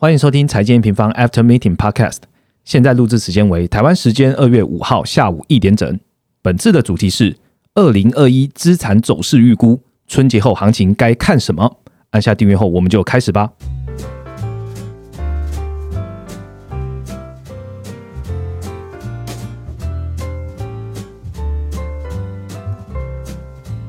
[0.00, 2.18] 欢迎收听财经平方 After Meeting Podcast。
[2.62, 5.98] 现在录制时间为台湾时间二月五号下午一点整。
[6.40, 7.36] 本次的主题是
[7.74, 11.78] 二零二一资产走势预估，春节后行情该看什么？
[12.10, 13.50] 按下订阅后，我们就开始吧。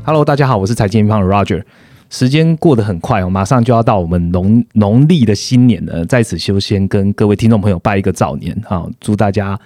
[0.04, 1.64] Hello，大家好，我是财经平方的 Roger。
[2.10, 6.04] 时间过得很快哦，马上就要到我们农农历的新年了。
[6.06, 9.60] 在此，修先跟各位听众朋友拜一个早年哈，祝大家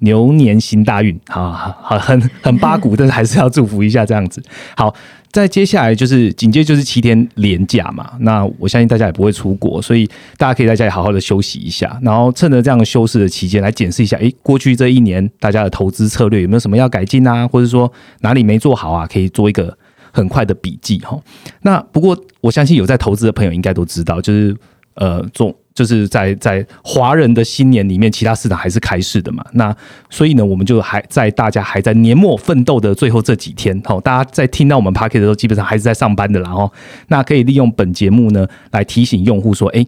[0.00, 1.74] 牛年行大运啊！
[1.80, 4.42] 好，很很八股，但是还是要祝福一下这样子。
[4.76, 4.94] 好，
[5.32, 10.06] 在接下来就是紧接就是七天连假嘛，那我相信大家也不会出国，所以
[10.36, 19.78] 大家可以在家里好好的休息一下，然后趁着这样的休息的期间来检视一下，诶，过去这一年大家的投资策略有没有什么要改进啊，或者说哪里没做好啊，可以做一个。
[20.16, 21.20] 很快的笔记哈，
[21.60, 24.56] 那不过我相信有在投资的朋友应该都知道，就是
[24.94, 29.44] 呃，中就是在在华人的新年里面，其他市场还是开市的嘛。
[29.52, 29.76] 那
[30.08, 36.50] 所以呢，我们就还在大家还在年末奋斗的最后这几天，哈，大家在听到我们 p a r k e t 的时候，基本上还是在上班的啦。
[36.50, 36.72] 哦，
[37.08, 39.84] 那可以利用本节目呢，来提醒用户说，哎，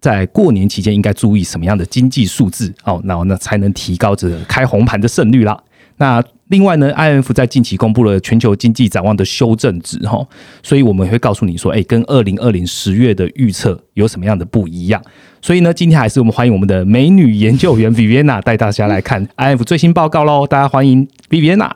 [0.00, 5.62] 在过年期间应该注意什么样的经济数字哦，那那才能提高这个开红盘的胜率啦。
[5.98, 10.26] 那另外呢，IMF 在近期公布了全球经济展望的修正值哈，
[10.64, 15.00] 所以我们会告诉你说，哎，跟二零二零十月的预测有什么样的不一样？
[15.40, 20.44] 所以呢，今天还是我们欢迎我们的美女研究员 Viviana 带大家来看 IMF 最新报告喽！
[20.44, 21.70] 大家欢迎 Viviana。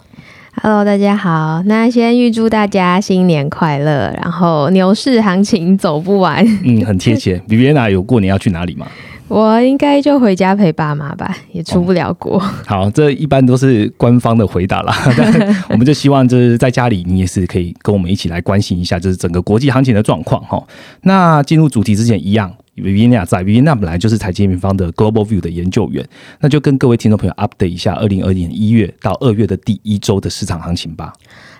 [0.61, 1.63] Hello，大家好。
[1.67, 6.45] 那先预祝大家新年快乐，然后牛市行情走不完。
[6.65, 7.41] 嗯，很贴切。
[7.49, 8.89] Viviana 有过年要去哪里吗？
[9.27, 12.39] 我应该就回家陪爸妈吧，也出不了国。
[12.67, 14.95] 好，这一般都是官方的回答啦。
[15.71, 20.63] 我们就希望就是在家里，你也是可以跟我们一起来关心一下，就是整个国际行情的状况哈。
[21.03, 26.07] 那进入主题之前，一样，Viviana 在，Viviana 本来就是财经平方的 Global View 的研究员，
[26.41, 31.13] 那就跟各位听众朋友 update 一下二零二年一月到二月的第一周的市场行情吧。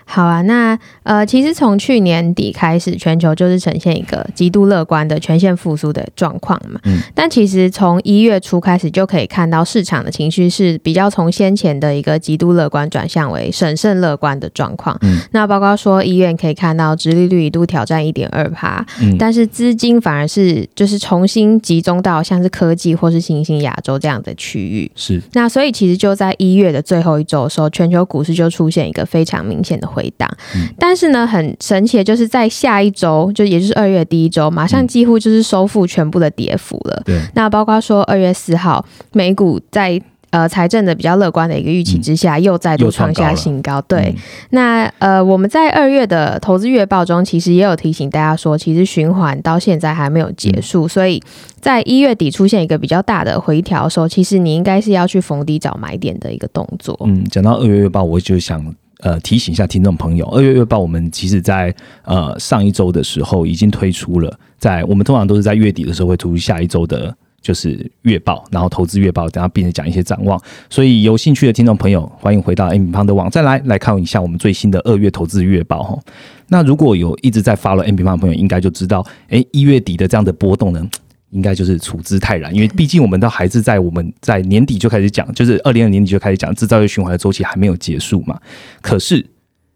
[0.07, 6.79] 好啊，那呃，其实从去年底开始，全球就是呈现一个极度乐观的全线复苏的状况嘛。
[6.83, 6.99] 嗯。
[7.15, 14.95] 但其实从一月初开始就可以看到市场的情绪是比较从先前的一个极度乐观转向为审慎乐观的状况。
[15.01, 15.19] 嗯。
[15.31, 19.17] 那包括说医院可以看到，直利率一度挑战一点二趴，嗯。
[19.17, 24.89] 但是资金反而是就是重新集中到像是科技或是新兴亚洲这样的区域。
[24.95, 25.19] 是。
[25.33, 29.94] 那所以其实就在一月的最后一周的时候，全球股市就出现一个非常明显的。
[29.95, 30.29] 回档，
[30.77, 37.01] 但是呢，很神奇的就是在下一周，就也就是二月第一周，马上几乎就是收复全部的跌幅了。
[37.05, 40.01] 对，那包括说二月四号，美股在
[40.31, 43.81] 呃财政的比较乐观的一个预期之下，又再度创下新高。
[43.83, 44.13] 对，
[44.49, 51.21] 那呃我们在二月的投资月报中，其实也有提醒大家说，其实循环到现在还没有结束，所以
[51.61, 56.99] 在一月底出现一个比较大的回调的时候，其实你应该是要去逢低找买点的一个动作。
[57.05, 58.75] 嗯，讲到二月月报，我就想。
[58.99, 61.73] 呃，提醒一下听众朋友，二月月报我们其实在
[62.03, 70.41] 呃上一周的时候已经推出了，在我们通常都是在月底的时候会推出下一周的，就是月报，然后投资月报，等下并且讲一些展望。
[70.69, 75.99] 所以有兴趣的听众朋友，欢迎回到 M 平方的网站来来看一下我们最新的二月投资月报哈。
[76.47, 80.87] 那如果有一直在发了 M 平方的朋友，应该就知道，哎，一月底的这样的波动呢。
[81.35, 88.39] 应该就是处之泰然，因为毕竟我们都还是在我们在年底就开始讲，就是二零二年底就开始讲制造业循环的周期还没有结束嘛。
[88.81, 89.23] 可是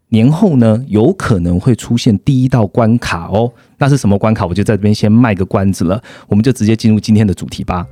[0.08, 3.52] 年后呢，有可能会出现第一道关卡哦。
[3.78, 4.46] 那是什么关卡？
[4.46, 6.02] 我就在这边先卖个关子了。
[6.28, 7.86] 我们就直接进入今天的主题吧。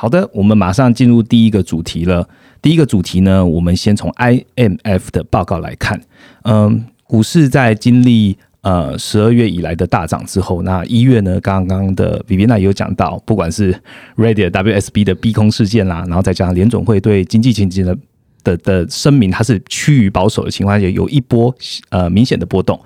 [0.00, 2.24] 好的，我们马上进入第一个主题了。
[2.62, 6.00] 第一个主题呢，我们先从 IMF 的报告来看。
[6.44, 13.76] 嗯，股市在经历呃十二月以来的大涨之后，那一月呢，刚刚的 Vivina 有讲到，不管是
[14.16, 17.98] Ready WSB 的逼空事件啦，然后再加上联总会对经济前景的
[18.44, 21.52] 的的声明，它是趋于保守的情况下，有一波
[21.88, 22.80] 呃明显的波动。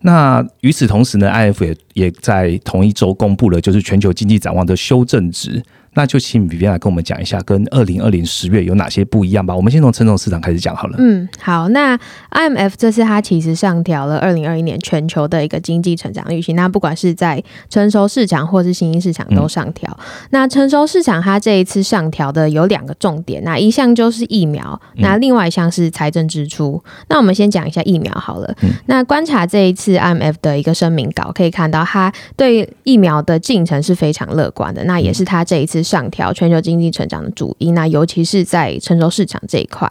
[0.00, 5.62] 那与此同时呢，IF 也也在同一周公布了，就是全球经济展望的修正值。
[5.94, 9.54] 那就请 Vivian 来跟我们讲一下，跟二零二零十月有哪些不一样吧。
[9.54, 10.96] 我们先从成熟市场开始讲好了。
[10.98, 11.68] 嗯，好。
[11.68, 11.96] 那
[12.32, 16.54] IMF 这次它其实上调了二零二一年全球的一个经济成长预期。
[16.54, 19.96] 那不管是在成熟市场或是新兴市场都上调。
[20.30, 26.82] 那成熟市场它这一次上调的有两个重点，那一项就是疫苗，那另外一项是财政支出。
[27.08, 28.52] 那我们先讲一下疫苗好了。
[28.86, 34.82] 那观察这一次 IMF 的一个声明稿，可以看到它对疫苗的进程是非常乐观的。
[34.84, 35.83] 那也是它这一次。
[35.84, 39.88] 上调全球经济成长的主因，那尤其是在成熟市场这一块。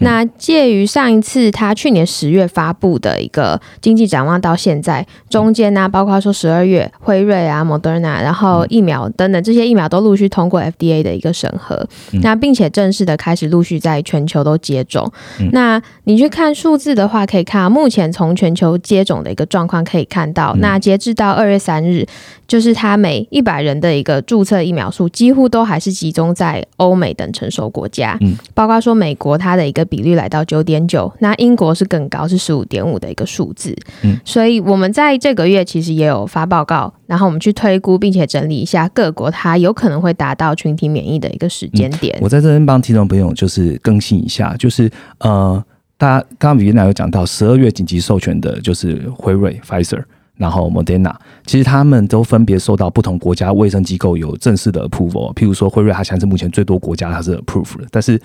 [0.00, 11.86] 那介于上一次他去年十月发布的一个经济展望到现在，中间呢，包括说十二月辉瑞啊、莫德纳，然后疫苗等等这些疫苗都陆续通过 FDA 的一个审核，
[12.22, 15.10] 那并且正式的开始陆续在全球都接种。
[15.52, 22.06] 那你去看数字的话，可以看目前从全球接种的一个状况可以看到，那截至到二月三日，
[22.46, 42.16] 就是它每一百人的一个注册疫苗数，几乎都还是集中在欧美等成熟国家，嗯，包括说美国它的一个比率来到九点九，那英国是更高，是十五点五的一个数字，嗯，所以我们在这个月其实也有发报告，然后我们去推估并且整理一下各国它有可能会达到群体免疫的一个时间点。
[42.20, 45.62] 我在这边帮听众朋友就是更新一下，就是呃。
[45.98, 50.02] 大家刚刚比娜有讲到，十二月紧急授权的就是辉瑞 （Pfizer），
[50.36, 51.14] 然后，Modena
[51.46, 55.32] 其实他们都分别受到不同国家卫生机构有正式的 approval。
[55.34, 58.20] 譬如说辉瑞，它现在是目前最多国家它是 approve 的，但是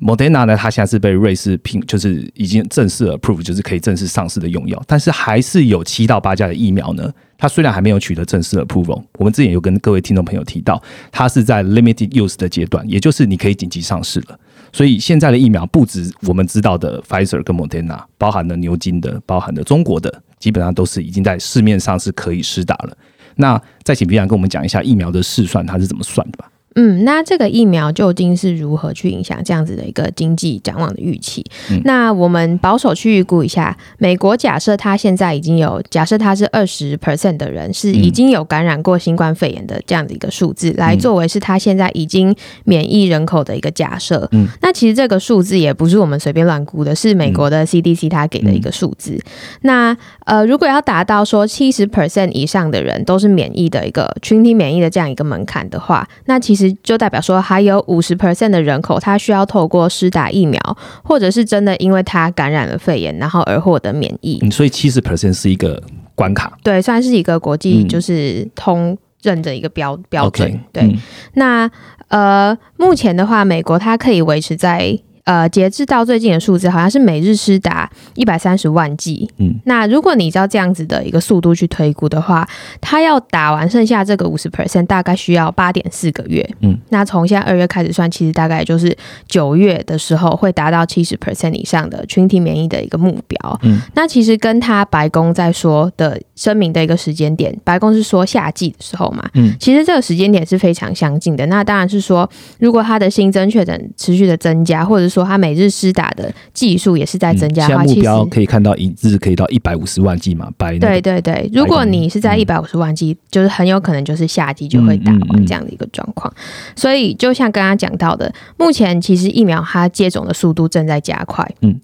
[0.00, 4.82] Modena 呢，它现在是被瑞士评，就是已经正式 approve，就是可以正式上市的用药。
[4.88, 7.08] 但是还是有七到八家的疫苗呢，
[7.38, 14.38] 它虽然还没有取得正式的 approval，我们之前有跟各位听众朋友提到，它是在 limited use 的阶段，也就是你可以紧急上市了。
[14.72, 22.94] 所以现在的疫苗不止我们知道的 Pfizer 跟 Modena，包含了牛津的，包含了中国的，基本上都是已经在市面上是可以施打了。
[23.36, 26.50] 那再请皮长跟我们讲一下疫苗的试算，它是怎么算的吧？
[26.76, 31.44] 嗯，那这个疫苗究竟是如何去影响这样子的一个经济展望的预期？
[31.84, 42.34] 那我们保守去预估一下，美国假设它现在已经有，假设它是二十 percent 的人是已经有感染过新冠肺炎的这样的一个数字，来作为是它现在已经
[42.64, 44.28] 免疫人口的一个假设。
[44.32, 49.18] 嗯，那其实这个数字也不是我们随便乱估的，是美国的 CDC 它给的一个数字。
[49.62, 49.96] 那
[50.26, 60.60] 呃，如果要达到说七十 percent 以上的人都是免疫的一个群体免疫的这样一个门槛的话，那其实就代表说，还有五十 percent 的人口，他需要透过施打疫苗，
[61.02, 64.38] 或者是真的因为他感染了肺炎，然后而获得免疫。
[64.42, 65.82] 嗯，所以七十 percent 是一个
[66.14, 70.60] 关卡，对，算是一个国际就是通认的一个标标准。
[70.72, 70.96] 对，
[71.34, 71.70] 那
[72.08, 74.98] 呃，目前的话，美国它可以维持在。
[75.24, 79.30] 呃，截至到最近的数字，好像是每日施打一百三十万剂。
[79.38, 82.46] 嗯，那如果你照这样子的一个速度去推估的话，
[82.80, 86.46] 他要打完剩下这个五十 percent，大概需要八点四个月。
[86.60, 88.94] 嗯，那从现在二月开始算，其实大概就是
[89.26, 93.60] 九月的时候会达到七十 percent 以上的群体免疫的一个目标。
[93.62, 99.26] 嗯，那其实跟他白宫在说的声明的一个时间点，白宫是说夏季的时候嘛。
[99.32, 101.46] 嗯，其实这个时间点是非常相近的。
[101.46, 102.28] 那当然是说，
[102.58, 110.50] 如果他的新增确诊持续的增加，或者说他每日施打的技术也是在增加，目标可以看到一日可以到一百五十万剂嘛？
[110.58, 116.32] 白对对对，如果你是在一百五十万剂，就是很有可能就是夏季就会打完这样的一个状况。
[116.74, 121.48] 所以就像刚刚讲到的，目前其实疫苗它接种的速度正在加快。
[121.60, 121.80] 嗯，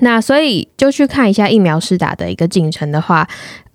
[0.00, 3.26] 那所以就去看一下疫苗施打的一个进程的话。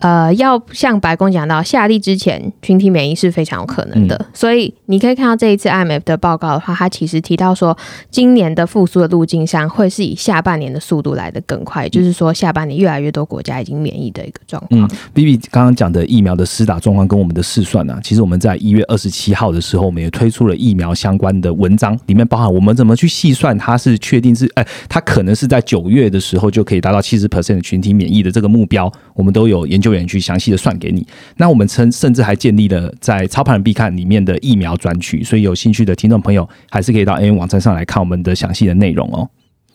[0.02, 7.76] 呃，要像白宫讲到，夏利之前群体免疫是非常有可能的，所以你可以看到这一次 IMF 的报告的话，它其实提到说，
[8.10, 14.90] 今年的复苏的路径上会是以下半年的速度来的更快，就是说下半年越来越多国家已经免疫的一个状况。
[15.14, 29.91] B B 刚刚讲的疫苗的施打状况跟我们的试算呢，其实我们在一月二十七号的时候，我们也推出了疫苗相关的文章，里面包含我们怎么去细算，它是确定是哎，它可能是在九月的时候就可以达到七十 percent 的群体免疫的这个目标，我们都有研究。
[30.06, 31.06] 去详细的算给你，
[31.36, 39.28] 那我们称甚至还建立了在操盘人必看里面的疫苗专区，所以有兴趣的听众朋友还是可以到 A N 网站上来看我们的详细的内容哦。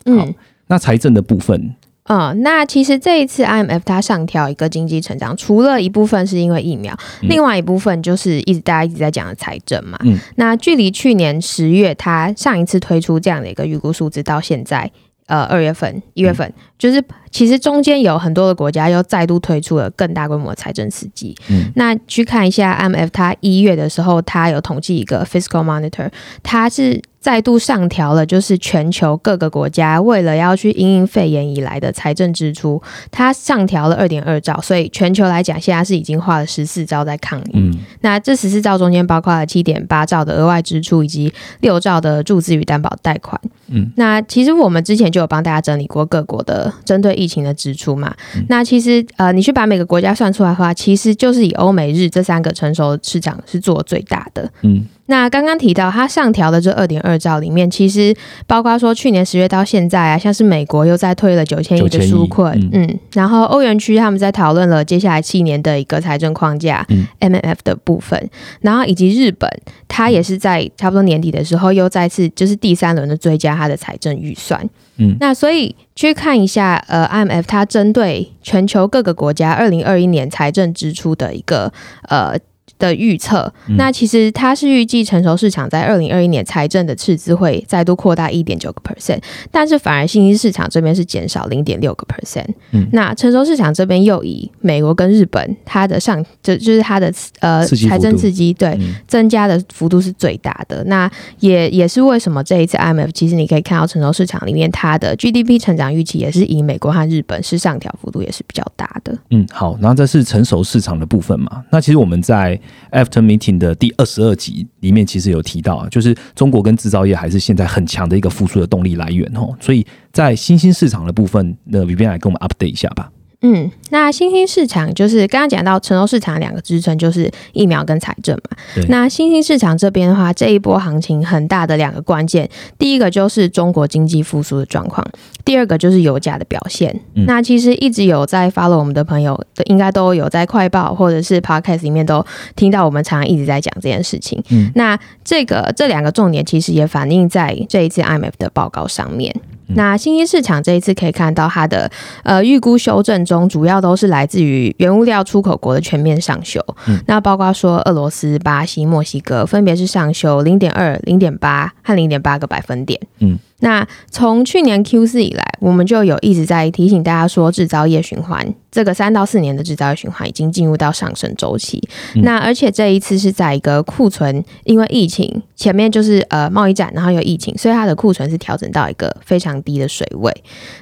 [0.06, 0.34] 嗯，
[0.68, 10.00] 那财政的部分，嗯，那其实这一次 I M F 它上调一个经济成长，除了一部分是因为疫苗，另外一部分就是一直大家一直在讲的财政嘛。
[10.04, 14.92] 嗯，那距离去年十月它上一次推出这样的一个预估数字到现在。
[15.28, 21.36] 呃，二月份、一月份，就是其实中间有很多的国家又再度推出了更大规模的财政刺激。
[21.50, 26.10] 嗯，那去看一下 IMF，它一月的时候，它有统计一个 Fiscal Monitor，
[26.42, 32.82] 它是再度上调了，就是全球各个国家为了要去因应肺炎以来的财政支出，
[33.12, 37.52] 它上调了二点二兆，所以全球来讲，现在是已经花了十四兆在抗疫。
[37.56, 41.30] 嗯，那这十四兆中间包括了七点八兆的额外支出，以及
[41.60, 43.38] 六兆的注资与担保贷款。
[43.68, 48.16] 嗯，那其实我们之前就有帮大家整理过各国的针对疫情的支出嘛。
[48.48, 54.50] 那其实呃，你去把每个国家算出来的话，其实就是以欧美日这三个成熟市场是做最大的。
[54.62, 54.86] 嗯。
[55.08, 66.86] 那刚刚提到它上调的这二点二兆里面，其实包括说去年十月到现在啊，像是美国又在推了九千亿的纾困，嗯，然后欧元区他们在讨论了接下来七年的一个财政框架
[67.20, 68.30] ，M F 的部分，
[68.62, 69.50] 然后以及日本，
[69.88, 81.72] 它也是在差不多年底的时候又再次就是第三轮的追加它的财政预算，嗯，那所以去看一下呃，IMF 它针对全球各个国家二零二一年财政支出的一个
[82.10, 82.38] 呃。
[82.80, 89.20] 的预测，那其实它是预计成熟市场在二零二一年财政的赤字会再度扩大一点九个 percent，
[89.52, 92.48] 但是反而新兴市场这边是减少零点六个 percent。
[92.72, 100.84] 嗯，那成熟市场这边又以美国跟日本它的上就就是它的呃财政刺激对增加的幅度是最大的。
[100.86, 101.10] 那
[101.40, 109.18] 也也是为什么这一次 IMF 其实你可以看到成熟市场里面它的 GDP 成长预期也是以美国和日本是上调幅度也是比较大的。
[109.32, 111.62] 嗯，好，然后这是成熟市场的部分嘛？
[111.70, 112.58] 那其实我们在
[112.92, 119.54] After Meeting 的第二十二集里面，其实有提到啊，就是中国跟制造业还是现在很强的一个复苏的动力来源哦。
[119.60, 123.12] 所以在新兴市场的部分，那 Vivian 来跟我们 update 一下吧。
[123.42, 128.58] 嗯，那新兴市场就是刚刚讲到成熟市场两个支撑，就是疫苗跟财政嘛。
[128.90, 135.08] 那新兴市场这边的话，这一波行情很大的两个关键，第一个就是中国经济复苏的状况，
[135.46, 137.00] 第二个就是油价的表现。
[137.14, 142.26] 那其实一直有在 follow 我们的朋友，应该都有在快报或者是 podcast 里面都
[142.56, 144.44] 听到我们常常一直在讲这件事情。
[144.74, 149.34] 那这个这两个重点其实也反映在这一次 IMF 的报告上面。
[149.76, 151.90] 那新兴市场这一次可以看到它的
[152.24, 156.64] 呃预估修正中，主要都是来自于原物料出口国的全面上修。
[157.06, 163.00] 那包括说俄罗斯、巴西、墨西哥分别是上修零点二、零点八和零点八个百分点。
[163.20, 163.38] 嗯。
[163.60, 171.82] 那从去年 Q 四以来，我们就有一直在提醒大家说，制造业循环这个三到四年的制造业循环已经进入到上升周期。
[172.18, 180.32] 那而且这一次是在一个库存，因为疫情前面就是呃贸易战，然后有疫情，所以它的库存是调整到一个非常低的水位。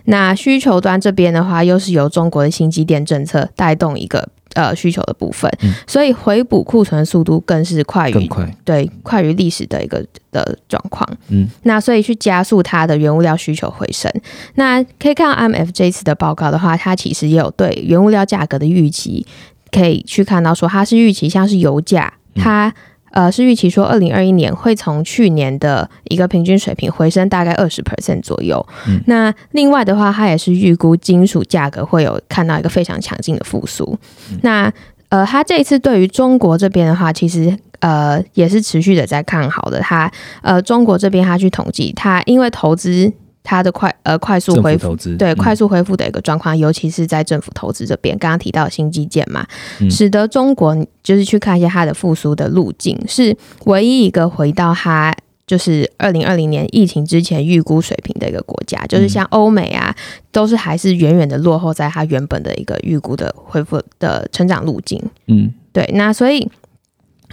[0.03, 4.27] 那需求端这边的话，又是由中国的新基电政策带动一个。
[4.55, 5.51] 呃，需求的部分，
[5.85, 8.29] 所以回补库存速度更是快于
[8.63, 11.07] 对快于历史的一个的状况。
[11.27, 14.11] 嗯，那所以去加速它的原物料需求回升。
[14.55, 19.27] 那可以看到 M F 这次的报告的话，它其实也有对原物料价格的预期，
[19.71, 22.73] 可以去看到说它是预期像是油价它。
[23.15, 28.63] 呃，是预期说，二零二一年会从去年的一个平均水平回升大概二十 percent 左右。
[29.05, 33.97] 那另外的话，它也是预估金属价格会有看到一个非常强劲的复苏。
[34.41, 34.69] 那
[35.07, 39.79] 呃，它这一次对于中国这边的话，其实呃也是持续的在看好的。
[39.79, 43.13] 它呃，中国这边它去统计，它因为投资。
[43.45, 49.45] 它的快呃快速恢复，对快速恢复的一个状况，尤其是在政府投资这边，刚刚提到新基建嘛，
[49.89, 59.95] 使得中国就是去看一下它的复苏的路径，是唯一一个回到它就是二零二零年疫情之前预估水平的一个国家，就是像欧美啊，
[60.31, 65.01] 都是还是远远的落后在它原本的一个预估的恢复的成长路径。
[65.27, 66.49] 嗯，对，那所以。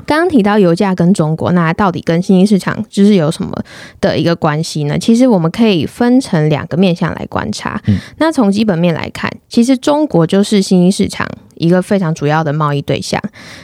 [0.07, 3.53] 刚刚提到油价跟中国，那到底跟新兴市场就是有什么
[4.01, 4.99] 的一个关系呢？
[4.99, 7.81] 其实我们可以分成两个面向来观察。
[8.17, 13.21] 那从基本面来看，其实中国就是新兴市场一个非常主要的贸易对象。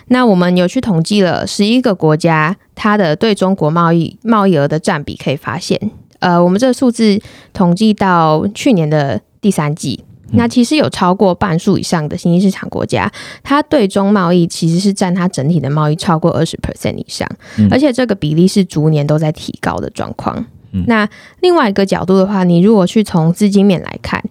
[0.08, 5.78] 那我们有去统计了十一个国家，它的对中国贸易贸易额的占比，可以发现，
[6.20, 7.20] 呃，我们这个数字
[7.52, 10.04] 统计到去年的第三季。
[10.32, 13.10] 那其实有超过半数以上的新兴市场国家，
[13.42, 17.28] 它对中贸易其实是占它整体的贸易超过二十 percent 以上，
[17.70, 20.44] 而且这个比例是逐年都在提高的状况。
[20.86, 21.08] 那
[21.40, 24.22] 另外一个角度的话，你如果去从资金面来看，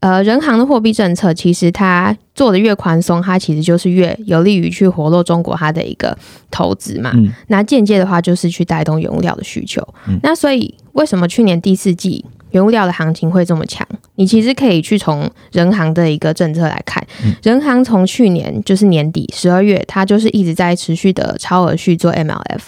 [0.00, 6.16] 呃，人行的货币政策其实它做的越宽松，它其实就是越有利于去活络中国它的一个
[6.50, 7.12] 投资嘛。
[7.46, 9.86] 那间接的话就是去带动原物料的需求。
[10.22, 12.24] 那所以为什么去年第四季？
[12.50, 13.86] 原物料的行情会这么强？
[14.16, 17.00] 你其实可以去从人行的一个政策来看，
[17.42, 22.60] 人行从去年就是年底十二月，它就是一直在持续的超额续做 MLF。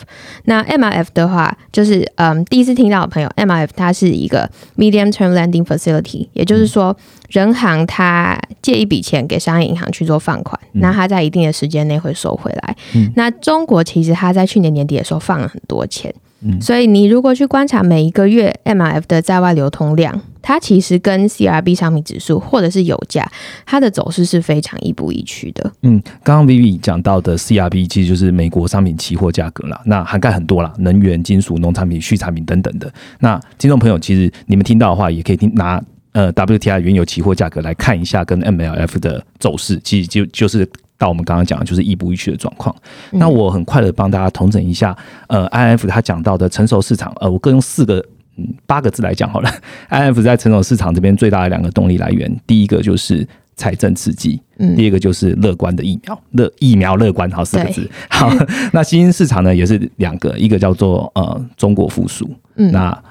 [0.45, 6.97] 那 MLF 的话，就是嗯，第一次听到的朋友，MLF 它是一个 Medium Term Lending Facility，也就是说，
[7.29, 12.77] 人行它借一笔钱给商业银行去做放款，那它在一定的时间内会收回来。
[13.17, 16.15] 那中国其实它在去年年底的时候放了很多钱。
[16.61, 23.31] 所以你如果去观察每一个月 MLF 的在外流通量，它其实跟 CRB 商品指数或者是油价，
[23.67, 25.71] 它的走势是非常亦步亦趋的。
[25.83, 32.91] 嗯，刚刚 Vivi 讲到的 CRB 其实就是美国商品期货价格啦，那涵盖很多啦，能源、金属、农产品、畜产品等等的。
[33.19, 35.83] 那听众朋友，其实你们听到的话，也可以听拿
[36.13, 40.67] 呃 WTI 原油期货价格来看一下跟 MLF 的走势，其实就就是。
[41.01, 42.77] 到我们刚刚讲的就是亦步亦趋的状况。
[43.11, 44.95] 那我很快的帮大家统整一下，
[45.29, 48.05] 呃，I F 他讲到的成熟市场，呃，我各用四个、
[48.37, 49.51] 嗯八个字来讲好了。
[49.89, 53.27] I F 在成熟市场这边最大的两个动力来源，第一个就是
[53.57, 57.91] 财政刺激，嗯，第二个就是乐观的疫苗，乐疫苗乐观，好四个字。
[58.11, 58.31] 好，
[58.73, 63.03] 那新兴市场呢也是两个，一个叫做呃中国复苏，嗯，那。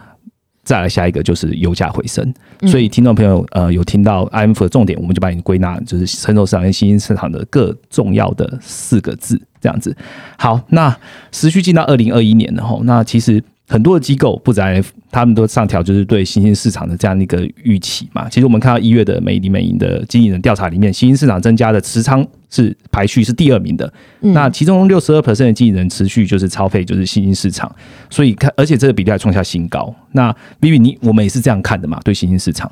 [0.70, 2.32] 再来下一个就是油价回升，
[2.68, 9.98] 所以听众朋友呃有听到 IMF 的重点，我们就把你归纳就是成熟市场跟新兴市场的各重要的四个字这样子。
[10.38, 10.96] 好，那
[11.32, 13.44] 持续进到二零二一年的吼，那其实。
[13.70, 18.28] 很多的机构不在，他们都上调，就是对新兴市场的这样的一个预期嘛。
[18.28, 23.94] 其实我们看到一月的美林美银的经营人调查里面，新兴市场增加的持仓是排序是第二名的。
[24.22, 27.74] 那其中六十二 percent 的经营人持续就是超费，就是新兴市场。
[28.10, 29.94] 所以看，而且这个比例还创下新高。
[30.14, 32.00] 那 Vivi，你我们也是这样看的嘛？
[32.04, 32.72] 对新兴市场。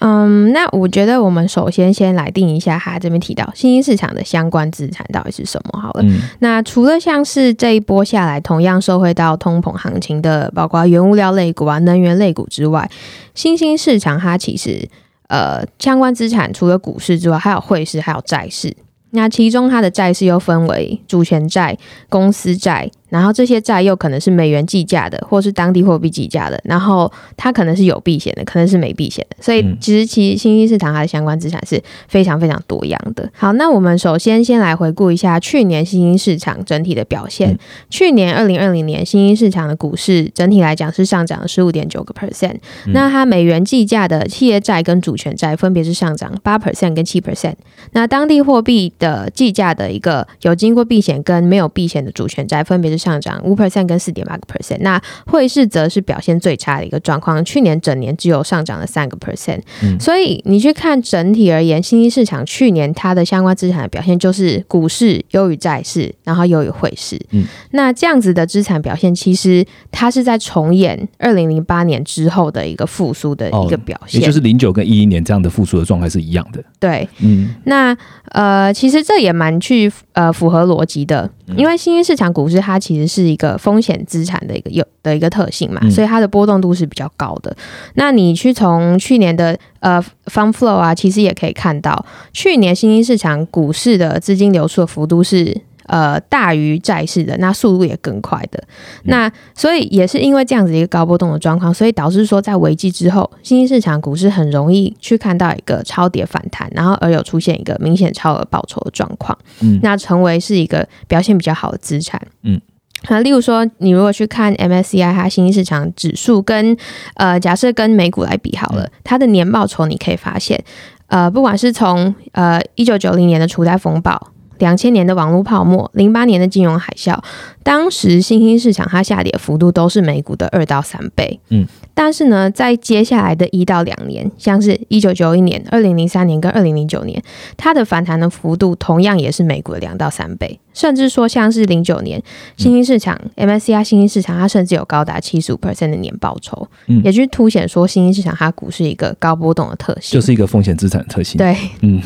[0.00, 6.04] 嗯，那我觉得我们首先先来定一下，他这边提到新兴市场的相关资产到底是什么好了。
[6.40, 12.90] 那除了像是这一波下来同样受惠到通膨行情的，包括原物料类股啊、能源类股之外，
[13.34, 14.88] 新兴市场它其实
[15.28, 18.76] 呃相关资产除了股市之外，还有汇市，还有债市。
[19.10, 22.90] 那其中它的债市又分为主权债、公司债。
[23.16, 33.26] 然后这些债又可能是美元计价的，或是当地货币计价的，然后它可能是有避险的，可能是没避险的，所以其实其实新兴市场它的相关资产是非常非常多样的。
[33.32, 37.58] 好，那我们首先先来回顾一下去年新兴市场整体的表现。
[37.88, 42.56] 去年二零二零年新兴市场的股市整体来讲是上涨十五点九个 percent，
[42.88, 47.54] 那它美元计价的企业债跟主权债分别是上涨八 percent 跟七 percent，
[47.92, 53.05] 那当地货币的计价的一个有经过避险跟没有避险的主权债分别是。
[53.06, 59.60] 上涨五 percent 跟四点八个 percent，那汇市则是表现最差的一个状况，去年整年只有上涨了三个 percent，
[60.00, 67.20] 所以你去看整体而言，新兴市场去年它的相关资产的表现就是股市优于债市，然后优于汇市。
[67.30, 76.64] 嗯，那这样子的资产表现，其实它是在重演二零零八年之后的一个复苏的一个表现，也就是零九跟一一年这样的复苏的状态是一样的。
[76.80, 77.96] 对，嗯，那
[78.30, 82.80] 呃，其实这也蛮去呃符合逻辑的，因为新兴市场股市它。
[82.86, 87.56] 其实是一个风险资产的一个有的一个特性嘛，所以它的波动度是比较高的。
[87.94, 95.60] 那你去从去年的呃 fund flow 啊，其实也可以看到，去年新兴市场股市的资金流出的幅度是。
[95.88, 98.60] 呃，大于债市的，那速度也更快的。
[99.04, 109.38] 那所以也是因为这样子一个高波动的状况，所以导致说在危机之后，新兴市场股市很容易去看到一个超跌反弹，然后而有出现一个明显超额报酬的状况。
[109.60, 112.20] 嗯，那成为是一个表现比较好的资产。
[112.42, 112.60] 嗯，
[113.08, 116.76] 那例如说，你如果去看 MSCI 它新兴市场指数跟
[117.14, 120.62] 呃，假设跟美股来比好了，它的年报酬你可以发现，
[121.06, 124.32] 呃，不管是从呃一九九零年的初代风暴。
[124.58, 127.14] 两千年的网络泡沫，零八年的金融海啸，
[127.62, 131.38] 当时新兴市场它下跌幅度都是美股的二到三倍。
[131.50, 137.22] 嗯，但是呢，在接下来的一到两年，像是一九九一年、二零零三年跟二零零九年，
[137.58, 140.58] 它的反弹的幅度同样也是美股的两到三倍。
[140.76, 142.22] 甚至说，像是零九年
[142.58, 151.38] 新兴市场 MSCI 新兴市场，它甚至有高达七十五 percent 的年报酬，嗯，也就是凸显说新兴市场它股是一个高波动的特性，就是一个风险资产的特性。
[151.38, 152.00] 对，嗯。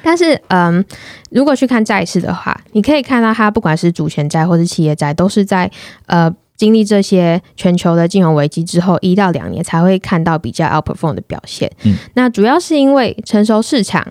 [0.00, 0.82] 但是，嗯，
[1.30, 5.68] 如果去看债市的话，你可以看到它不管是主权债或是企业债，都是在
[6.06, 11.68] 呃经历这些全球的金融危机之后一到两年才会看到比较 outperform 的表现。
[11.82, 14.06] 嗯，那主要是因为成熟市场。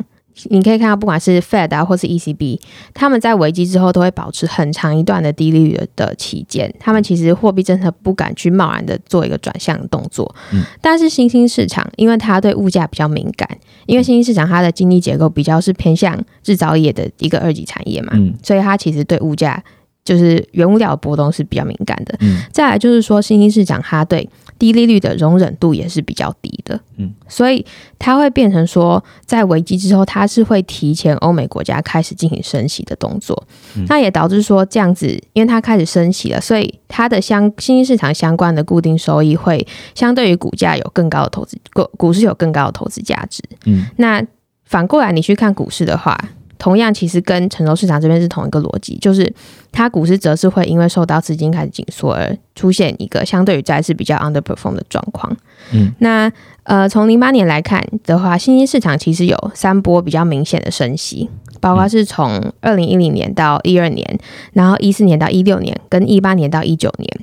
[0.45, 2.59] 你可以看到，不管是 Fed 啊，或是 ECB，
[2.93, 6.73] 他们在危机之后都会保持很长一段的低利率的期间。
[6.79, 10.33] 他们其实货币政策不敢去贸然的做一个转向动作。
[10.51, 10.63] 嗯。
[10.81, 13.47] 但是新兴市场，因为它对物价比较敏感，
[13.85, 19.63] 因为新兴市场它的经济结构比较是偏向制造业的一个二级产业嘛，所以它其实对物价。
[20.03, 27.65] 就是原物料的波动是比较敏感的，嗯，再来就是说新兴市场它对低利率的容忍度也是比较低的，嗯，所以
[27.97, 33.41] 它会变成说在危机之后，它是会提前欧美国家开始进行升息的动作，
[33.87, 44.21] 那也导致说这样子，因为它开始升息了，所以它的相新兴市场相关的固定收益会相对于股价有更高的投资股股市有更高的投资价值，嗯，那
[44.65, 46.17] 反过来你去看股市的话。
[46.63, 49.29] 同样其实跟成熟市场这边是同一个逻辑，就是
[49.69, 55.35] 它股市则是会因为受到资金开始紧缩而出现一个相对于债市比较 underperform 的状况。
[55.73, 56.31] 嗯，那
[56.63, 64.17] 呃，从零八年来看的话，新兴市场其实有三波比较明显的升息，包括是从二零一零年到一二年，
[64.53, 67.19] 然后一四年到一六年，跟一八年到一九年。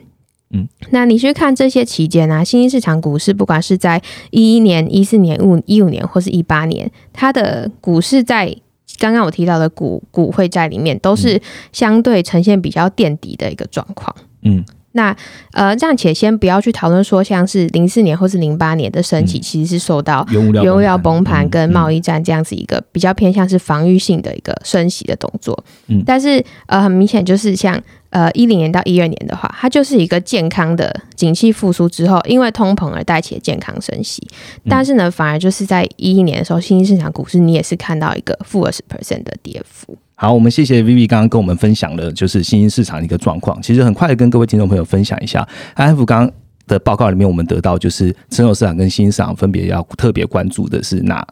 [0.53, 8.55] 嗯，那你去看这些期间呢，新兴市场股市不管是在一一年、一四年、五一五年或是一八年，它的股市在
[9.01, 14.15] 刚刚我提到的股股会债里面，都是相对呈现比较垫底的一个状况。
[14.43, 14.65] 嗯。
[14.93, 15.17] 那
[15.53, 25.57] 呃，暂且先不要去讨论说，像是零四年或是零八年的升级，其实是受到原物料崩盘跟贸易战这样子一个比较偏向是防御性的一个升息的动作。
[25.87, 27.81] 嗯，但是呃，很明显就是像
[28.11, 34.23] 呃一零年到一二年的话，它就是一个健康的景气复苏之后，因为通膨而带起的健康升息。
[34.69, 39.97] 但是呢，反而就是在一一年的时候，新兴市场股市你也是看到一个负二十 percent 的跌幅。
[40.15, 43.61] 好，我们谢谢 Vivi 刚刚跟我们分享了就是新兴市场的一个状况。
[43.63, 46.33] 其实很快的跟各位听众朋友分享一下，IF 刚刚
[46.67, 51.27] 的报告里面，我们得到就是成熟市场跟新兴市场分别要特别关注的是哪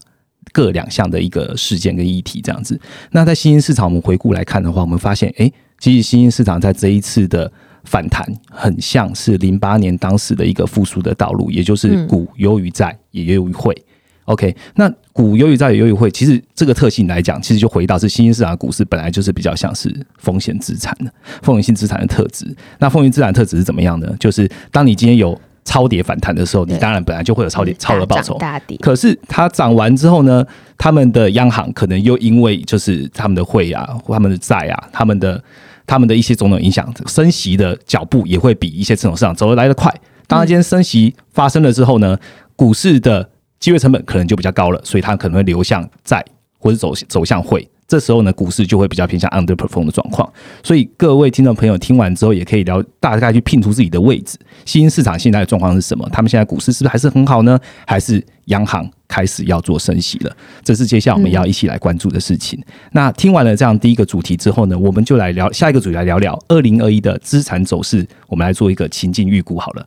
[0.53, 2.81] 各两项的一个事件跟议题这样子。
[3.11, 7.51] 那在新兴市场，我们回顾来看的话，我们发现，哎，其实新兴市场在这一次的
[7.85, 13.75] 反弹，很像是零八年当时的一个复苏的道路，也就是股优于债，也优于汇。
[14.25, 21.11] OK，那股优于债也优于汇，其实这个特性来讲，其实就回到是新兴市场股市本来就是比较像是风险资产的
[21.41, 22.45] 风险性资产的特质。
[22.79, 24.14] 那风险资产特质是怎么样呢？
[24.21, 28.37] 就是当你今天有超跌反弹的时候，你当然本来就会有超跌超额报酬。
[28.37, 28.77] 大跌。
[28.83, 30.45] 可是它涨完之后呢，
[30.77, 35.43] 他们的央行可能又因为就是他们的汇啊、他们的债啊、他们的
[35.88, 39.92] 他们的一些种种影响，升息的脚步也会比一些这种市场走得来的快。
[40.27, 42.16] 当然，今天升息发生了之后呢，
[42.55, 46.22] 股市的机会成本可能就比较高了，所以它可能会流向债
[46.59, 50.31] 或者走走向汇，这时候呢，股市就会比较偏向 underperform 的状况。
[50.62, 54.38] 所以各位听众朋友听完之后，也可以聊大概去拼出自己的位置。
[54.66, 56.07] 新兴市场现在的状况是什么？
[56.12, 57.59] 他们现在股市是不是还是很好呢？
[57.87, 60.37] 还是央行开始要做升息了？
[60.62, 62.62] 这是接下来我们要一起来关注的事情。
[62.92, 68.07] 那听完了这样第一个主题之后呢，我们就来聊下一个主题，来聊聊二零二一的资产走势。
[68.27, 69.87] 我们来做一个情境预估好了。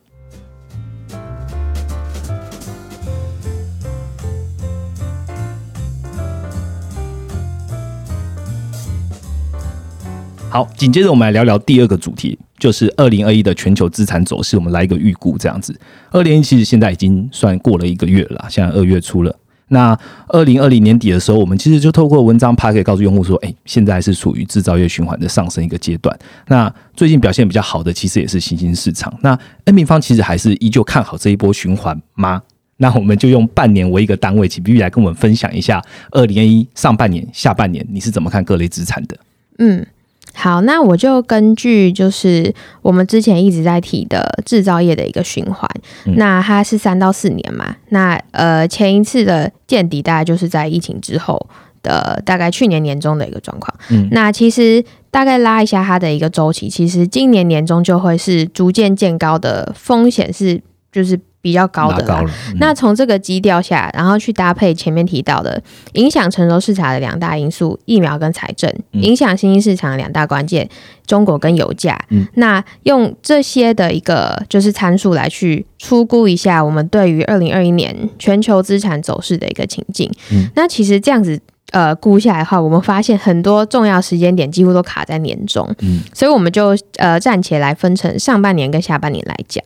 [10.52, 14.54] 好，紧接着我们来聊聊第二个主题，就是二零二一的全球资产走势。
[14.54, 15.74] 我们来一个预估，这样子。
[16.10, 19.34] 二零一其实现在已经算过了一个月了，现在二月初了。
[19.68, 26.14] 那二零二零年底的时候，我们其实就透过文章 p 可以告诉用户说，哎，现在是处于制造业循环的上升一个阶段。
[26.48, 29.10] 那最近表现比较好的，其实也是新兴市场。
[29.22, 29.30] 那
[29.64, 32.42] N 平方其实还是依旧看好这一波循环吗？
[32.76, 39.16] 那我们就用半年为一个单位，请 B B 来跟我们分享一下二零二一上半年、下半年你是怎么看各类资产的？
[39.56, 39.86] 嗯。
[40.34, 45.68] 好，那我就根据就是我们之前一直在提的制造业的一个循环，
[46.16, 51.48] 那它是三到四年嘛，那呃前一次的见底大概就是在疫情之后
[51.82, 61.18] 的大概去年年中的一个状况，嗯，那其实大概拉一下它的一个周期，其实今年年中就会是逐渐见高的风险是就是。
[61.42, 62.24] 比较高的啦，
[62.58, 65.60] 那从这个基调下，然后去搭配前面提到的
[65.94, 70.66] 影响成熟市场的两大因素，疫苗跟财政，影响新兴市场的两大关键，
[71.04, 72.00] 中国跟油价。
[72.34, 80.08] 那用这些的一个就是参数来去出估一下，我们对于二零二一年全球资产走势的一个情境。
[80.54, 81.40] 那其实这样子。
[81.72, 89.64] 呃，估下来的话，我们发现很多重要时间点几乎都卡在年中，嗯，所以我们就呃暂且来分成上半年跟下半年来讲。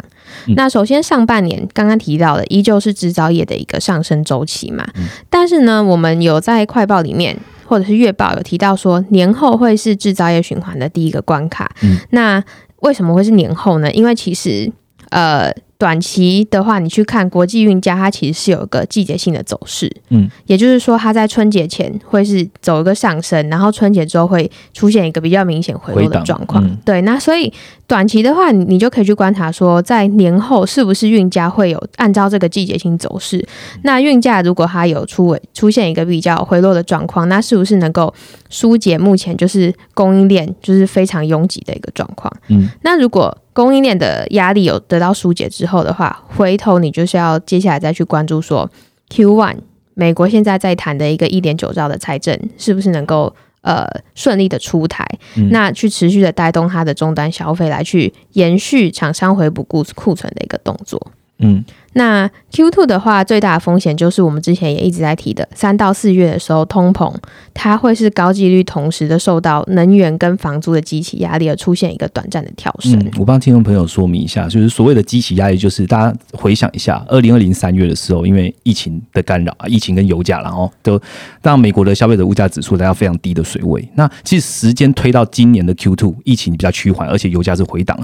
[0.57, 4.87] 那首先上半年刚刚提到的依旧是制造业的一个上升周期嘛，
[5.29, 11.71] 但是呢，我们有在快报里面或者是月报有提到说，年后会是制造业循环的第一个关卡。
[11.83, 12.43] 嗯，那
[12.81, 13.91] 为什么会是年后呢？
[13.91, 14.71] 因为其实
[15.11, 15.53] 呃。
[15.79, 26.67] 短期的话，你去看国际运价，它其实是有一个季节性的走势，嗯，也就是说，它在春节前会是走一个上升，然后春节之后会出现一个比较明显回落的状况。
[26.85, 27.53] 对，那所以
[27.87, 33.47] 短期的话，你就可以去观察说，在年后是不是运价会有按照这个季节性走势。
[33.83, 38.13] 那运价如果它有出尾出现一个比较回落的状况，那是不是能够
[38.51, 42.33] 疏解目前就是供应链就是非常拥挤的一个状况？
[42.49, 48.69] 嗯，那如果供应链的压力有得到疏解之后的话，回头你就是要接下来再去关注说
[49.11, 49.59] ，Q one
[49.95, 53.33] 美国现在在谈的一个一点九兆的财政是不是能够
[53.67, 55.05] 呃顺利的出台，
[55.51, 61.05] 那去持续的带动它的终端消费来去延续厂商回补库库存的一个动作。
[61.39, 61.63] 嗯，
[61.97, 67.11] 那 Q two 的话，最大的风险就是我们之前也一直在提的，三到四月的时候，通膨
[67.55, 73.03] 它会是高几率同时的受到能源跟房租的激起压力而出现一个短暂的跳升。
[73.19, 81.01] 我帮听众朋友说明一下，就是所谓的激起压力，就是大家回想一下，二零二零三月的时候，因为疫情的干扰啊，疫情跟油价，然后都
[81.41, 83.89] 让美国的消费者物价指数来到非常低的水位。
[83.95, 87.99] 那其实时间推到今年的 Q two，疫情比较趋缓，而且油价是回档。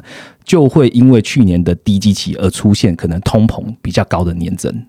[0.44, 4.84] 就会因为去年的低基期而出现可能通膨比较高的年增。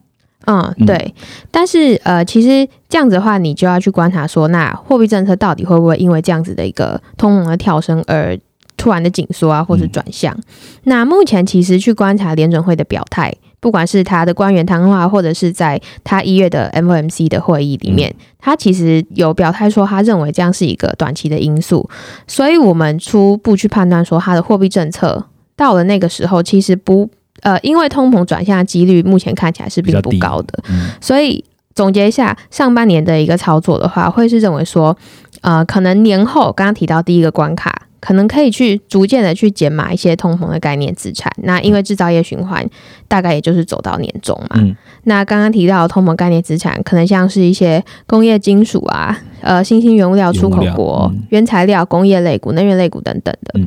[0.45, 1.13] 嗯，对。
[1.49, 8.37] 但是呃，其实这样子的话，你就要去观察说，那货币政策到底会不会因为这样子的一个通膨的跳升而
[8.75, 10.37] 突然的紧缩啊，或者转向？
[10.83, 21.89] 那目前其实去观察联准会的表态，不管是他的官员谈话，或者是在他一月的 FOMC 的会议里面，他其实有表态说，他认为这样是一个短期的因素。
[22.27, 25.27] 所以我们初步去判断说，他的货币政策。
[25.55, 27.09] 到了那个时候，其实不
[27.41, 30.63] 呃，因为通膨转向的几率目前看起来是并不高的，
[31.01, 31.43] 所以
[31.75, 34.95] 总结一下上半年的一个操作的话，会是认为说，
[35.41, 41.29] 呃，可能年后刚刚提到第一个关卡，可能可以去逐渐的去减码一些通膨的概念资产。
[41.43, 42.65] 那因为制造业循环
[43.07, 44.61] 大概也就是走到年终嘛，
[45.05, 53.59] 那刚刚提到通膨概念资产，可能像是一些工业金属啊，呃，新兴原物料出口国、原材料、工业类股、能源类股等等的。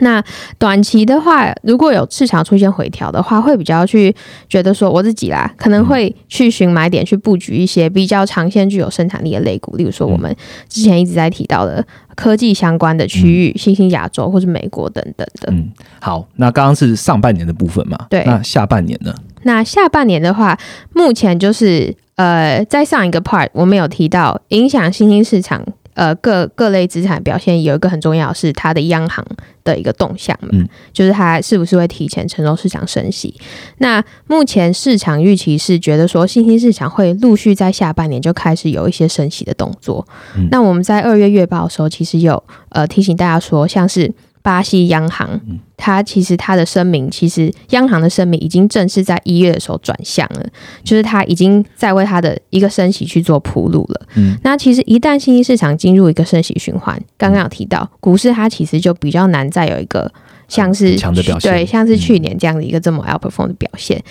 [0.00, 0.22] 那
[0.58, 4.14] 短期的话，如果有市场出现回调的话，会比较去
[4.48, 10.34] 觉得说我自己啦，可能会去寻买点去布局一些比较长线具有生产力的类股，例如说我们
[10.68, 15.50] 之前一直在提到的科技相关的区域，新兴亚洲或是美国等等的。
[15.50, 15.70] 嗯，
[16.00, 17.98] 好，那刚刚是上半年的部分嘛？
[18.10, 19.14] 对，那下半年呢？
[19.42, 20.58] 那下半年的话，
[20.92, 25.64] 目前就是呃，在上一个 part 我们有提到影响新兴市场。
[25.98, 29.26] 呃，各各类资产表现有一个很重要是它的央行
[29.64, 30.50] 的一个动向嘛，
[30.92, 33.34] 就是它是不是会提前承受市场升息。
[33.78, 40.06] 那目前市场预期是觉得说新兴市场会陆续在下半年就开始有一些升息的动作。
[40.52, 44.14] 那我们在二月月报的时候，其实有呃提醒大家说，像是。
[44.48, 45.38] 巴西央行，
[45.76, 50.46] 它其实它的声明，其实央行的声明已经正式在一月的时候转向了，
[50.82, 54.06] 就是它已经在为它的一个升息去做铺路了。
[54.14, 60.10] 嗯，那其实一旦新兴市场进入一个升息循环，刚刚有提到股市，它其实就比较难再有一个
[60.48, 64.02] 像是强的表现，对，像是去年这样的一个这么 outperform 的表现。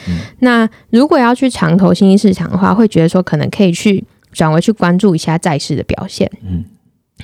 [0.42, 6.30] 那如果要去长投新兴市场的话，会觉得说可能可以去转为去关注一下债市的表现。
[6.48, 6.64] 嗯。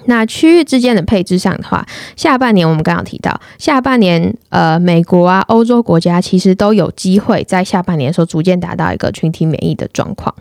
[0.05, 10.33] 那区域之间的配置上的话，下半年我们刚刚提到，下半年呃，美国啊、欧洲国家其实都有机会在下半年的时候逐渐达到一个群体免疫的状况。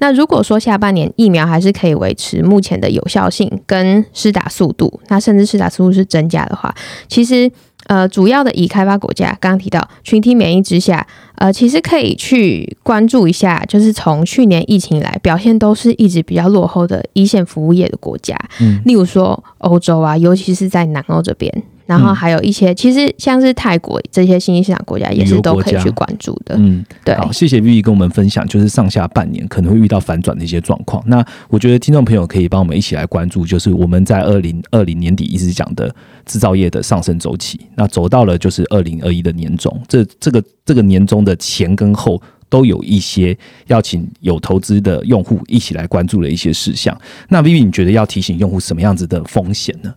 [0.00, 6.74] 那如果说下半年疫苗还是可以维持目前的有效性跟施打速度，那甚至施打速度是增加的话，
[7.08, 7.50] 其实。
[7.86, 21.62] 呃，主要的已开发国家，刚刚提到群体免疫之下，呃，其实可以去关注一下，就是从去年疫情以来表现都是一直比较落后的一线服务业的国家，嗯，例如说欧洲啊，尤其是在南欧这边。
[21.86, 26.56] 然后还有一些，其实像是泰国这些新兴市场国家也是都可以去关注的。
[26.58, 27.14] 嗯，对。
[27.16, 31.02] 好，谢谢 Vivi 跟我们分享，就是上下半年可能会遇到反转的一些状况。
[31.06, 35.94] 那我觉得听众朋友可以帮我们一起来关注，就是我们在二零二零年底一直讲的
[36.24, 37.60] 制造业的上升周期。
[37.74, 46.96] 那走到了就是二零二一的年终，这这个这个年终的前跟后都有一些要请有投资的用户一起来关注的一些事项。
[47.28, 49.92] 那 Vivi，你觉得要提醒用户什么样子的风险呢？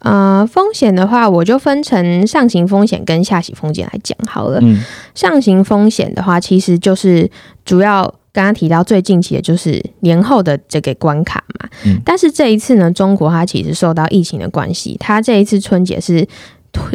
[0.00, 4.58] 呃，风险的话，我就分成上行风险跟下行风险来讲好了。
[4.62, 4.82] 嗯，
[5.14, 7.30] 上行风险的话，其实就是
[7.64, 11.68] 主要刚刚提到最近期的就是年后的这个关卡嘛。
[11.84, 16.26] 嗯，但是这一次呢，中国它其实受到疫情的关系，它这一次春节是。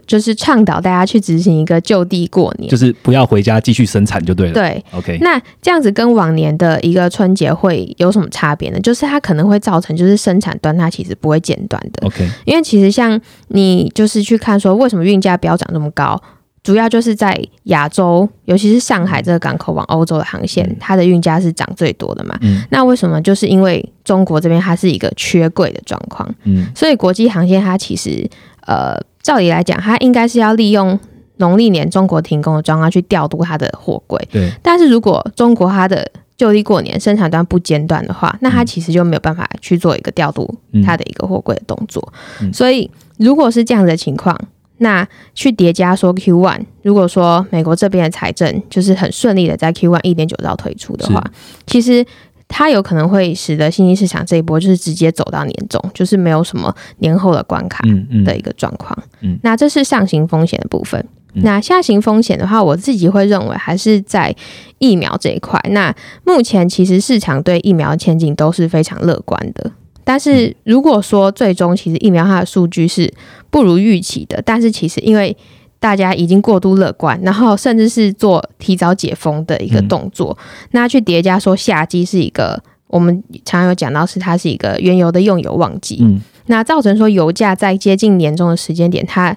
[0.06, 4.54] 就是倡导大家去执行一个就地过年，就是不要回家继续生产就对了。
[4.54, 5.18] 对，OK。
[5.22, 8.80] 那这样子跟往年的一个春节会有什么差别呢？
[8.82, 12.06] 就是它可能会造成，就是生产端它其实不会间断的。
[12.06, 12.28] OK。
[12.46, 16.22] 因为其实像你就是去看说，为什么运价飙涨这么高，
[16.64, 22.38] 主要就是在亚洲，尤其是上海这个港口往欧洲的航线，它的运价是涨最多的嘛。
[22.42, 22.62] 嗯。
[22.70, 23.22] 那为什么？
[23.22, 26.30] 就是因为中国这边它是一个缺柜的状况。
[26.44, 26.68] 嗯。
[26.76, 28.30] 所以国际航线它其实
[28.68, 28.96] 呃。
[29.22, 31.00] 照理来讲，他应该是要利用
[31.38, 34.20] 农历年中国停工的状况去调度他的货柜。
[34.32, 34.52] 对。
[34.62, 40.52] 但是如果中国它的就地过年生产端不间断的话，那他其实就没有办法去做一个调度
[40.84, 42.14] 他的一个货柜的动作。
[42.52, 44.36] 所以如果是这样的情况，
[44.80, 51.24] 那去叠加说 Q one，如果说美国这边的财政就是很顺利的在 Q one 一点九兆推出的话，
[51.66, 52.06] 其实。
[52.54, 57.82] 它有可能会使得新兴市场这一波就是直接走到年终，就是没有什么年后的关卡
[58.26, 58.96] 的一个状况。
[59.22, 61.04] 嗯，那这是上行风险的部分。
[61.36, 64.36] 那下行风险的话，我自己会认为还是在
[64.80, 65.58] 疫苗这一块。
[65.70, 69.72] 那目前其实市场对疫苗前景都是非常乐观的。
[70.04, 73.10] 但是如果说最终其实疫苗它的数据是
[73.50, 75.36] 不如预期的，但是其实因为
[75.82, 80.38] 大家已经过度乐观，然后甚至是做提早解封的一个动作，
[80.72, 89.36] 那去叠加说夏季是一个我们常有讲到是它是一个原油的用油旺季，嗯，那造成说油价在接近年终的时间点，它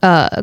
[0.00, 0.42] 呃。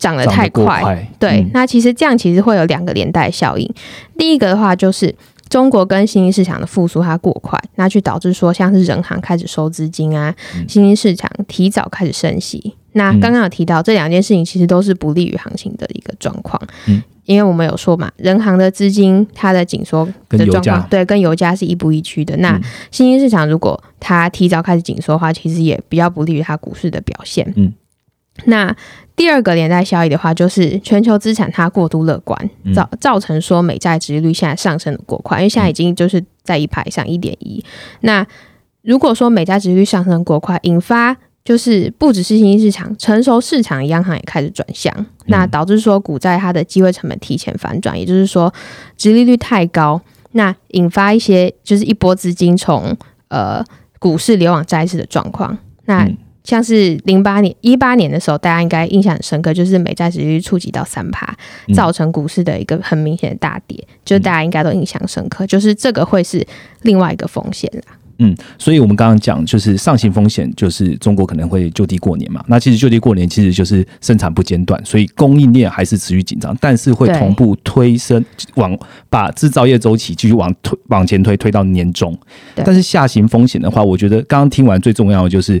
[0.00, 3.70] 涨得太快，对，那其实这样其实会有两个连带效应。
[4.16, 5.14] 第一个的话就是
[5.50, 10.34] 中国跟新兴市场的复苏它过快，那去导致说像是人行开始收资金啊，
[10.66, 12.74] 新兴市场提早开始升息。
[12.92, 22.36] 那刚刚有提到这两件事情其实都是不利于行情的一个状况，嗯，因为我们有说嘛，人行的资金它的紧缩的状况，对，跟油价是一步一趋的。
[22.38, 27.72] 那新兴市场如果它提早开始紧缩的话，其实也比较不利于它股市的表现，嗯。
[28.46, 28.74] 那
[29.16, 37.62] 第二个连带效益的话，就是全球资产它过度乐观，造造成说美债殖利率现在上升的过快，因为现在已经就是在一排上一点一。
[38.00, 38.26] 那
[38.82, 44.94] 如果说美债殖利率上升过快，引发就是不只是新兴市场，成熟市场央行也开始转向，
[45.26, 48.52] 那导致说股债它的机会成本提前反转，也就是说
[48.96, 50.00] 殖利率太高，
[50.32, 52.96] 那引发一些就是一波资金从
[53.28, 53.64] 呃
[53.98, 56.08] 股市流往债市的状况，那。
[56.42, 61.36] 像是零八年、一八年的时候，大家应该印象很深刻，就是美债殖率触及到三趴，
[61.74, 65.46] 造成股市的一个很明显的大跌，就大家应该都印象深刻。
[65.46, 66.44] 就是这个会是
[66.80, 67.94] 另外一个风险啦。
[68.22, 72.44] 嗯，所以我们刚刚讲，就是上行风险，就是中国可能会就地过年嘛。
[72.46, 78.78] 那其实就地过年，其实就是生产不间断，所以供应链还是持续紧张，但是会同步推升往
[79.08, 82.16] 把制造业周期继续往推往前推，推到年终。
[82.54, 85.60] 但是下行风险的话，我觉得刚刚听完最重要的就是。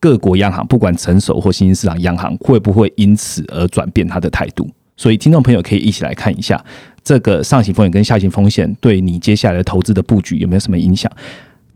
[0.00, 4.68] 各国央行不管成熟或新兴市场央行会不会因此而转变它的态度？
[4.98, 6.62] 所以听众朋友可以一起来看一下
[7.02, 11.10] 这个上行风险跟下行风险对你接下来的投资的布局有没有什么影响。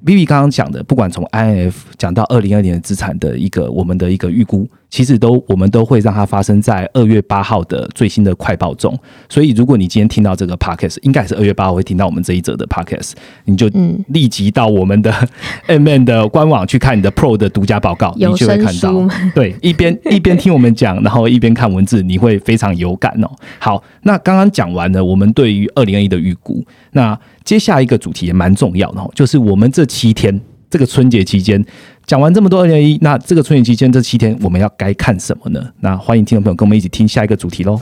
[0.04, 8.98] Vivi 刚刚讲的，不管从 INF 讲到二零二年资产的一个我们的一个预估，其实都我们都会让它发生在二月八号的最新的快报中。
[9.29, 13.12] 所以如果你今天听到这个 Podcast，应该是二月八号会听到我们这一则的 Podcast，
[13.44, 13.70] 你就
[14.09, 15.12] 立即到我们的
[15.68, 19.09] MN 的官网去看你的 Pro 的独家报告，你就会看到。
[19.35, 23.31] 对，一边 一边听我们讲，然后一边看文字，你会非常有感哦。
[23.59, 27.18] 好，那刚刚讲完了，我们对于二零二一的预估，那。
[27.44, 31.64] 接下一个主题也蛮重要的哦，就是我们这七天这个春节期间
[32.08, 35.62] 讲完这么多二零二一，那这个春节期间这七天我们要该看什么呢？
[35.80, 37.78] 那欢迎听众朋友跟我们一起听下一个主题喽。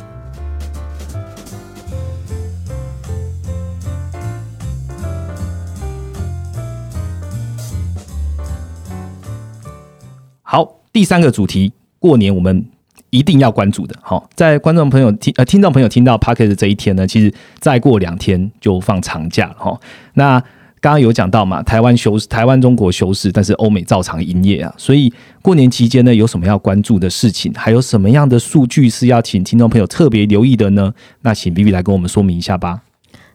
[10.42, 12.66] 好，第三个主题，过年我们。
[13.10, 19.80] 一定要关注的，好，在观众朋友听呃听众朋友听到 p a r k e t 这一天呢，其实再过两天就放长假了哈。
[20.14, 20.42] 那
[20.87, 24.72] 刚刚有讲到嘛，台湾休台湾中国休市，但是欧美照常营业啊。
[24.79, 30.94] 所以过年期间呢，有什么要关注的事情，还有什么样的数据是要请听众朋友特别留意的呢？
[31.22, 32.83] 那请 B B 来跟我们说明一下吧。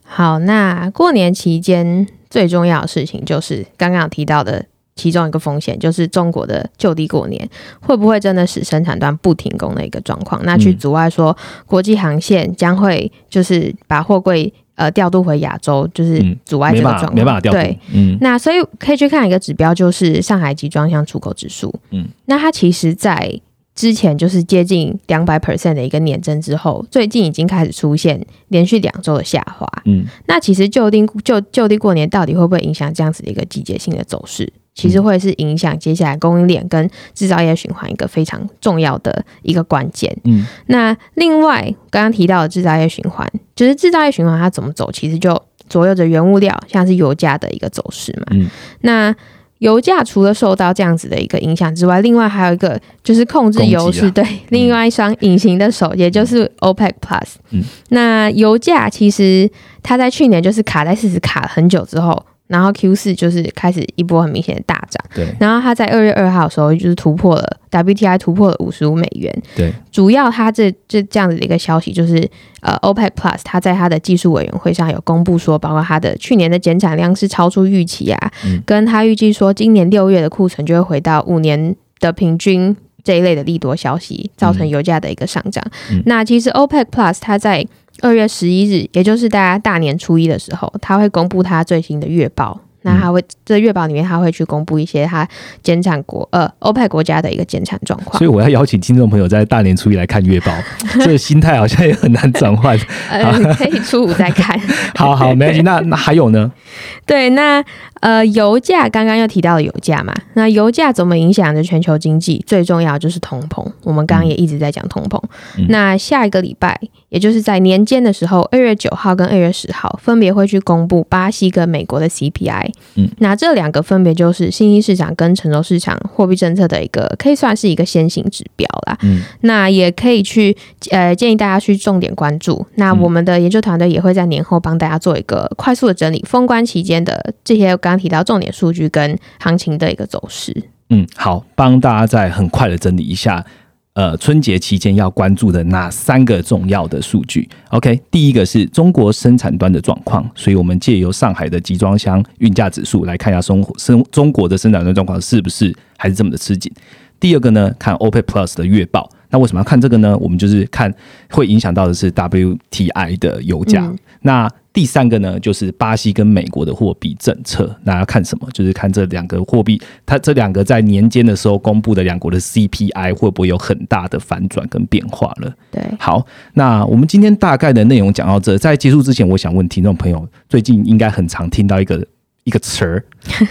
[0.06, 4.68] 好，那过年期间最重要的事情就是刚刚提到的。
[4.94, 11.36] 其中一个风险就是中国的就地过年会不会真的使生产端不停工的一个状况，那去阻碍说
[11.66, 23.40] 国际航线将会就是把货柜呃调度回亚洲，就是阻碍这个状况，没办法调对，嗯，那所以可以去看一个指标，就是上海集装箱出口指数，嗯，那它其实在
[23.76, 34.52] 之前就是接近两百 percent 的一个年增之后，最近已经开始出现连续两周的下滑，嗯，那其实就定就就地过年到底会不会影响这样子的一个季节性的走势？
[34.82, 40.12] 其实会是影响接下来供应链跟制造业循环一个非常重要的一个关键。
[40.24, 45.40] 嗯，那另外刚刚提到的制造业循环，就是制造业循环它怎么走，其实就
[45.70, 48.26] 左右着原物料，像是油价的一个走势嘛。
[48.32, 48.50] 嗯，
[48.82, 49.16] 那
[49.60, 57.36] 油价除了受到这样子的一个影响之外，另外还有一个就是控制油是对另外一双隐形的手，也就是 OPEC Plus。
[57.52, 59.48] 嗯，那油价其实
[59.84, 62.26] 它在去年就是卡在四十卡了很久之后。
[62.52, 65.34] 然后 Q 四就是开始一波很明显的大涨，对。
[65.40, 69.74] 然后它在二月二号的时候就是突破了 WTI 突破了五十五美元，对。
[69.90, 78.32] 主要它这这这样子的一个消息就是，呃，OPEC Plus 它在它的技术委员会上有公布说，包括它的去年的减产量是超出预期啊，
[78.66, 85.64] 跟它预计说今年六月的库存就会回到五年的平均这一类的利多消息，造成油价的一个上涨。
[86.06, 87.66] 那其实 OPEC Plus 它在
[88.02, 92.60] 二月十一日，也就是大家大年初一的时候，他会公布他最新的月报。
[92.84, 95.28] 那他会这月报里面他会去公布一些他
[95.62, 98.18] 减产国呃欧派国家的一个减产状况。
[98.18, 100.52] 所以我要邀请听众朋友在大年初一来看月报，
[101.00, 102.76] 这个心态好像也很难转换。
[103.12, 104.60] 呃，可以初五再看。
[104.98, 105.62] 好好，没关系。
[105.62, 106.52] 那那还有呢？
[107.06, 107.64] 对，那
[108.02, 112.44] 呃，油价刚刚又提到了油价嘛，那油价怎么影响着全球经济？
[112.46, 113.66] 最重要就是通膨。
[113.84, 115.22] 我们刚刚也一直在讲通膨。
[115.70, 122.72] 那下一个礼拜，也就是在年间的时候，二月九号跟二月十号，分别会去公布巴西跟美国的 CPI。
[122.96, 128.98] 嗯，那这两个分别就是新兴市场跟成熟市场货币政策的一个，可以算是一个先行指标啦。
[129.04, 130.58] 嗯，那也可以去
[130.90, 132.66] 呃建议大家去重点关注。
[132.76, 140.56] 那我们的研究团队也会在年后帮大家做一个快速的整理，封关期间的这些刚刚提到重点数据跟行情的一个走势。
[140.90, 143.46] 嗯，好，帮大家再很快的整理一下。
[143.94, 156.72] 呃，春节期间要关注的哪三个重要的数据？OK，第一个是中国生产端的状况，所以我们借由上海的集装箱运价指数来看一下生生中国的生产端状况是不是还是这么的吃紧。
[157.20, 159.10] 第二个呢，看 OPEC Plus 的月报。
[159.30, 160.18] 那为什么要看这个呢？
[160.18, 160.94] 我们就是看
[161.30, 163.92] 会影响到的是 WTI 的油价。
[164.22, 167.76] 那第三个呢，就是巴西跟美国的货币政策。
[167.84, 168.48] 那要看什么？
[168.54, 175.54] 就是看这两个货币，它这两个在年间的时候公布的两国的 CPI 会不会有很大的反转跟变化了？
[175.72, 182.06] 对，好，那我们今天大概的内容讲到这，在结束之前，我想问听众朋友，最近应该很常听到一个
[182.46, 183.04] 一个词儿，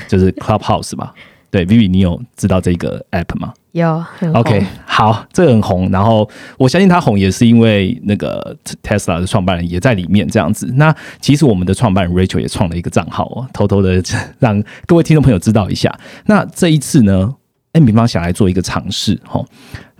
[0.09, 1.15] 就是 Clubhouse 吧？
[1.51, 3.53] 对，Vivi，你有知道这个 App 吗？
[3.73, 4.05] 有
[4.35, 5.91] ，OK，好，这个很红。
[5.91, 10.67] 然后我相信它红也是因为那个 Tesla 的创办人也在里面这样子。
[10.75, 14.03] 那其实我们的创办人 Rachel 也创了一个账号哦，偷偷的
[14.41, 15.97] 让各位听众朋友知道一下。
[16.27, 17.33] 那这一次呢
[17.73, 19.45] ，N 平方想来做一个尝试哈。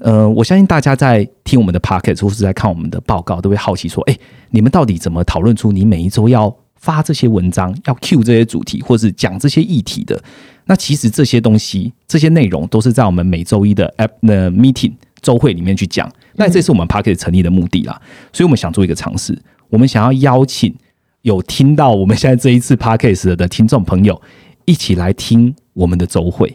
[0.01, 4.17] 呃，我相信大家在听我们的 Podcast 或是在看我们的报告，都会好奇说，哎，
[4.51, 10.21] 你们到底怎么讨论出你每一周要发这些文章，要 Q 这些主题，或是讲这些议题的？
[10.65, 16.11] 那其实这些东西、这些内容都是在我们每周一的 App 的 Meeting 周会里面去讲。
[16.35, 18.01] 那这是我们 p a r k e t 成立的目的啦，
[18.33, 19.37] 所以我们想做一个尝试。
[19.69, 20.75] 我们想要邀请
[21.23, 24.21] 有听到我们现在这一次 p a r k e t 的听众朋友
[24.65, 26.55] 一起来听我们的周会。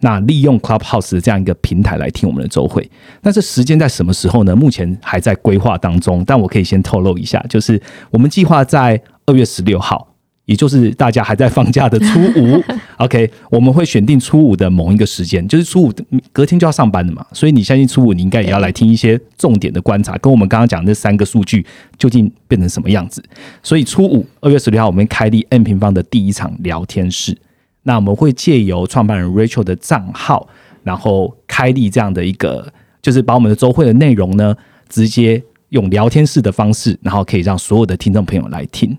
[0.00, 2.88] 那利用 Clubhouse 的这样一个平台来听我们的周会。
[3.22, 4.54] 那这时间在什么时候呢？
[4.54, 10.08] 目前还在规划当中，但我可以先透露一下，就是我们计划在二月十六号。
[10.46, 12.62] 也就是大家还在放假的初五，
[12.98, 15.92] OK，我们会选定初五的某一个时间，就是初五
[16.34, 21.64] 隔天就要上班的嘛，所以你相信初五你应该也要来听一些重点的观察，跟我们刚刚讲那三个数据
[21.96, 23.24] 究竟变成什么样子。
[23.62, 27.34] 所以初五二月十六号，我们开立 N 平方的第一场聊天室，
[27.84, 30.46] 那我们会借由创办人 Rachel 的账号，
[30.82, 32.70] 然后开立这样的一个，
[33.00, 34.54] 就是把我们的周会的内容呢，
[34.90, 38.94] 直接用聊天室的方式，然后可以让所有的听众朋友来听。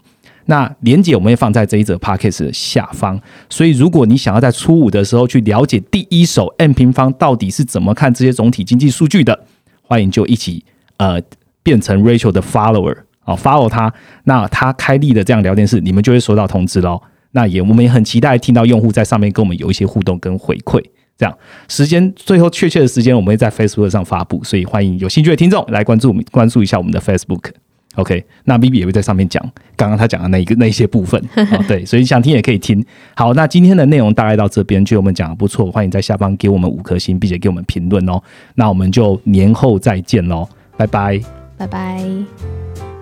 [0.46, 3.20] 那连接我们会放在这一则 podcast 的下方，
[3.50, 9.46] 所以如果你想要在初五的时候去了解第一手 M 平方到底是怎么看这些总体经济数据的，
[9.82, 10.64] 欢迎就一起
[10.98, 11.22] 呃
[11.64, 13.94] 变成 Rachel 的 follower 啊，follow 他，
[14.26, 17.02] 那他开立的这样聊天室，你们就会收到通知喽。
[17.32, 20.82] 那也我们也很期待听到用户在上面跟我们有一些互动跟回馈。
[21.18, 21.38] 这样
[21.70, 27.52] 时间最后确切的时间，我们会在 Facebook 上发布，所以欢迎有兴趣的听众来关注我们，关注一下我们的 Facebook。
[27.96, 29.42] OK，那 B B 也会在上面讲
[29.76, 31.22] 刚刚他讲的那一个那一些部分，
[31.68, 32.84] 对，所以想听也可以听。
[33.16, 38.22] 好，那今天的内容大概到这边，觉得我们讲的不错，欢迎在下方给我们五颗星，并且给我们评论哦。
[38.56, 41.22] 那我们就年后再见喽，拜拜，
[41.58, 42.95] 拜拜。